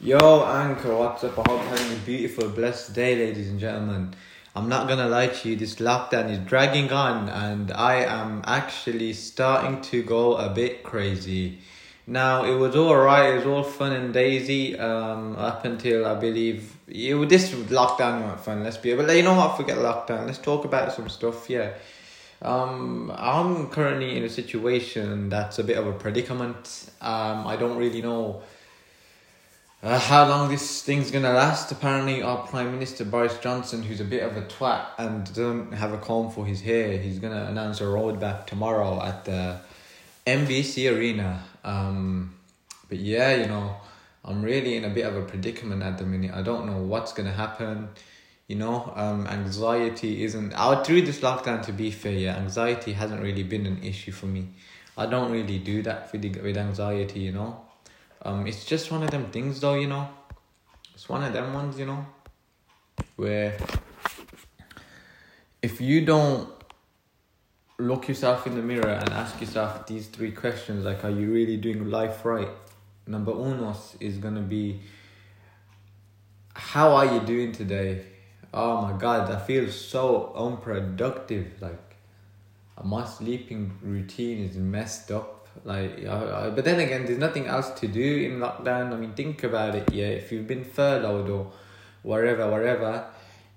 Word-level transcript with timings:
Yo, 0.00 0.44
Anchor, 0.44 0.94
what's 0.94 1.24
up? 1.24 1.36
I 1.36 1.42
hope 1.50 1.60
you're 1.60 1.76
having 1.76 1.92
a 1.92 2.00
beautiful, 2.02 2.48
blessed 2.50 2.94
day, 2.94 3.16
ladies 3.16 3.48
and 3.48 3.58
gentlemen. 3.58 4.14
I'm 4.54 4.68
not 4.68 4.86
gonna 4.86 5.08
lie 5.08 5.26
to 5.26 5.48
you, 5.48 5.56
this 5.56 5.74
lockdown 5.74 6.30
is 6.30 6.38
dragging 6.38 6.92
on, 6.92 7.28
and 7.28 7.72
I 7.72 8.04
am 8.04 8.42
actually 8.46 9.12
starting 9.12 9.80
to 9.90 10.04
go 10.04 10.36
a 10.36 10.50
bit 10.50 10.84
crazy. 10.84 11.58
Now, 12.06 12.44
it 12.44 12.54
was 12.54 12.76
alright, 12.76 13.34
it 13.34 13.36
was 13.38 13.46
all 13.46 13.64
fun 13.64 13.92
and 13.92 14.14
daisy, 14.14 14.78
um, 14.78 15.34
up 15.34 15.64
until 15.64 16.06
I 16.06 16.14
believe 16.14 16.76
you 16.86 17.26
this 17.26 17.50
lockdown 17.50 18.22
wasn't 18.22 18.40
fun, 18.42 18.62
let's 18.62 18.76
be 18.76 18.94
but 18.94 19.12
you 19.16 19.24
know 19.24 19.34
what, 19.34 19.56
forget 19.56 19.78
lockdown, 19.78 20.26
let's 20.26 20.38
talk 20.38 20.64
about 20.64 20.92
some 20.92 21.08
stuff, 21.08 21.50
yeah. 21.50 21.72
Um, 22.40 23.12
I'm 23.16 23.68
currently 23.68 24.16
in 24.16 24.22
a 24.22 24.28
situation 24.28 25.28
that's 25.28 25.58
a 25.58 25.64
bit 25.64 25.76
of 25.76 25.88
a 25.88 25.92
predicament. 25.92 26.88
Um, 27.00 27.48
I 27.48 27.56
don't 27.56 27.76
really 27.76 28.00
know 28.00 28.42
uh, 29.80 29.98
how 29.98 30.28
long 30.28 30.50
this 30.50 30.82
thing's 30.82 31.10
gonna 31.12 31.32
last? 31.32 31.70
Apparently, 31.70 32.20
our 32.20 32.44
Prime 32.48 32.72
Minister 32.72 33.04
Boris 33.04 33.38
Johnson, 33.38 33.82
who's 33.82 34.00
a 34.00 34.04
bit 34.04 34.24
of 34.24 34.36
a 34.36 34.42
twat 34.42 34.86
and 34.98 35.24
doesn't 35.24 35.72
have 35.72 35.92
a 35.92 35.98
comb 35.98 36.32
for 36.32 36.44
his 36.44 36.60
hair, 36.60 36.98
he's 36.98 37.20
gonna 37.20 37.44
announce 37.44 37.80
a 37.80 37.84
roadmap 37.84 38.46
tomorrow 38.46 39.00
at 39.00 39.24
the 39.24 39.60
MBC 40.26 40.92
Arena. 40.92 41.44
Um, 41.62 42.34
but 42.88 42.98
yeah, 42.98 43.36
you 43.36 43.46
know, 43.46 43.76
I'm 44.24 44.42
really 44.42 44.74
in 44.74 44.84
a 44.84 44.90
bit 44.90 45.06
of 45.06 45.16
a 45.16 45.22
predicament 45.22 45.82
at 45.84 45.96
the 45.96 46.04
minute. 46.04 46.32
I 46.34 46.42
don't 46.42 46.66
know 46.66 46.82
what's 46.82 47.12
gonna 47.12 47.32
happen. 47.32 47.88
You 48.48 48.56
know, 48.56 48.92
um, 48.96 49.28
anxiety 49.28 50.24
isn't. 50.24 50.54
I 50.54 50.82
through 50.82 51.02
this 51.02 51.20
lockdown. 51.20 51.62
To 51.66 51.72
be 51.72 51.92
fair, 51.92 52.12
yeah, 52.12 52.36
anxiety 52.36 52.94
hasn't 52.94 53.22
really 53.22 53.44
been 53.44 53.64
an 53.64 53.82
issue 53.84 54.10
for 54.10 54.26
me. 54.26 54.48
I 54.96 55.06
don't 55.06 55.30
really 55.30 55.58
do 55.58 55.82
that 55.82 56.10
with 56.12 56.24
with 56.42 56.56
anxiety. 56.56 57.20
You 57.20 57.32
know, 57.32 57.60
um, 58.28 58.46
it's 58.46 58.64
just 58.64 58.90
one 58.90 59.02
of 59.02 59.10
them 59.10 59.30
things, 59.30 59.60
though. 59.60 59.74
You 59.74 59.88
know, 59.88 60.08
it's 60.94 61.08
one 61.08 61.24
of 61.24 61.32
them 61.32 61.54
ones. 61.54 61.78
You 61.78 61.86
know, 61.86 62.06
where 63.16 63.56
if 65.62 65.80
you 65.80 66.04
don't 66.04 66.48
look 67.78 68.08
yourself 68.08 68.46
in 68.46 68.54
the 68.54 68.62
mirror 68.62 68.90
and 68.90 69.08
ask 69.10 69.40
yourself 69.40 69.86
these 69.86 70.08
three 70.08 70.32
questions, 70.32 70.84
like, 70.84 71.04
are 71.04 71.10
you 71.10 71.32
really 71.32 71.56
doing 71.56 71.90
life 71.90 72.24
right? 72.24 72.50
Number 73.06 73.32
unos 73.32 73.96
is 74.00 74.18
gonna 74.18 74.42
be, 74.42 74.80
how 76.54 76.94
are 76.96 77.06
you 77.06 77.20
doing 77.20 77.52
today? 77.52 78.04
Oh 78.52 78.82
my 78.82 78.98
god, 78.98 79.30
I 79.30 79.38
feel 79.38 79.70
so 79.70 80.32
unproductive. 80.34 81.52
Like, 81.60 81.96
my 82.84 83.04
sleeping 83.06 83.78
routine 83.82 84.44
is 84.44 84.56
messed 84.56 85.10
up. 85.10 85.47
Like, 85.64 86.06
I, 86.06 86.46
I, 86.46 86.50
but 86.50 86.64
then 86.64 86.80
again, 86.80 87.04
there's 87.04 87.18
nothing 87.18 87.46
else 87.46 87.70
to 87.80 87.88
do 87.88 88.16
in 88.24 88.38
lockdown. 88.38 88.92
I 88.92 88.96
mean, 88.96 89.14
think 89.14 89.42
about 89.44 89.74
it. 89.74 89.92
Yeah, 89.92 90.06
if 90.06 90.30
you've 90.30 90.46
been 90.46 90.64
furloughed 90.64 91.28
or 91.28 91.50
whatever, 92.02 92.50
whatever, 92.50 93.06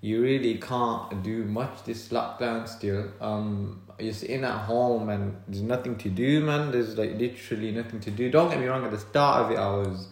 you 0.00 0.22
really 0.22 0.56
can't 0.56 1.22
do 1.22 1.44
much 1.44 1.84
this 1.84 2.08
lockdown 2.08 2.66
still. 2.68 3.12
Um, 3.20 3.82
you're 3.98 4.14
sitting 4.14 4.44
at 4.44 4.64
home 4.64 5.10
and 5.10 5.36
there's 5.46 5.62
nothing 5.62 5.96
to 5.98 6.08
do, 6.08 6.40
man. 6.40 6.70
There's 6.70 6.96
like 6.96 7.18
literally 7.18 7.70
nothing 7.72 8.00
to 8.00 8.10
do. 8.10 8.30
Don't 8.30 8.50
get 8.50 8.58
me 8.58 8.66
wrong. 8.66 8.84
At 8.84 8.92
the 8.92 8.98
start 8.98 9.44
of 9.44 9.50
it, 9.50 9.58
I 9.58 9.70
was 9.70 10.08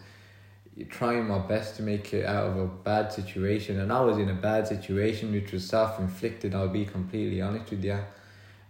trying 0.89 1.27
my 1.27 1.39
best 1.39 1.75
to 1.77 1.81
make 1.81 2.13
it 2.13 2.25
out 2.25 2.47
of 2.47 2.57
a 2.57 2.67
bad 2.67 3.11
situation, 3.11 3.79
and 3.79 3.91
I 3.91 4.01
was 4.01 4.17
in 4.17 4.29
a 4.29 4.33
bad 4.33 4.67
situation, 4.67 5.31
which 5.31 5.51
was 5.51 5.65
self-inflicted. 5.67 6.55
I'll 6.55 6.69
be 6.69 6.85
completely 6.85 7.41
honest 7.41 7.71
with 7.71 7.83
you. 7.83 7.99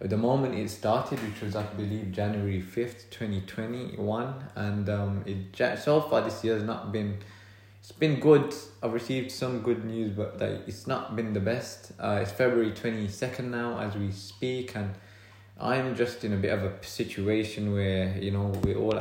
The 0.00 0.16
moment 0.16 0.54
it 0.54 0.70
started, 0.70 1.22
which 1.22 1.42
was 1.42 1.54
I 1.54 1.62
believe 1.62 2.10
January 2.10 2.62
fifth, 2.62 3.10
twenty 3.10 3.42
twenty 3.42 3.96
one, 3.96 4.32
and 4.54 4.88
um, 4.88 5.22
it 5.26 5.78
so 5.78 6.00
far 6.00 6.22
this 6.22 6.42
year 6.42 6.54
has 6.54 6.62
not 6.62 6.90
been. 6.90 7.18
It's 7.80 7.92
been 7.92 8.18
good. 8.18 8.54
I've 8.82 8.94
received 8.94 9.30
some 9.30 9.60
good 9.60 9.84
news, 9.84 10.12
but 10.12 10.40
like 10.40 10.66
it's 10.66 10.86
not 10.86 11.16
been 11.16 11.34
the 11.34 11.40
best. 11.40 11.92
Uh, 11.98 12.20
it's 12.22 12.30
February 12.30 12.72
twenty 12.72 13.08
second 13.08 13.50
now 13.50 13.78
as 13.78 13.94
we 13.94 14.10
speak, 14.10 14.74
and 14.74 14.94
I'm 15.60 15.94
just 15.94 16.24
in 16.24 16.32
a 16.32 16.36
bit 16.38 16.52
of 16.52 16.62
a 16.62 16.82
situation 16.82 17.74
where 17.74 18.16
you 18.16 18.30
know 18.30 18.52
we're 18.64 18.78
all 18.78 18.98